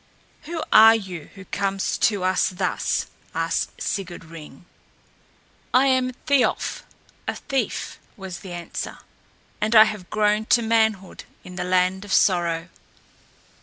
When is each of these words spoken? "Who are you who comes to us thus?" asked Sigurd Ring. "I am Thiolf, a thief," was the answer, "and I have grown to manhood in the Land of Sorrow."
"Who 0.45 0.63
are 0.73 0.95
you 0.95 1.29
who 1.35 1.45
comes 1.45 1.95
to 1.99 2.23
us 2.23 2.49
thus?" 2.49 3.05
asked 3.35 3.83
Sigurd 3.83 4.25
Ring. 4.25 4.65
"I 5.75 5.85
am 5.85 6.13
Thiolf, 6.25 6.81
a 7.27 7.35
thief," 7.35 7.99
was 8.17 8.39
the 8.39 8.51
answer, 8.51 8.97
"and 9.61 9.75
I 9.75 9.83
have 9.83 10.09
grown 10.09 10.47
to 10.47 10.63
manhood 10.63 11.25
in 11.43 11.53
the 11.55 11.63
Land 11.63 12.03
of 12.03 12.11
Sorrow." 12.13 12.69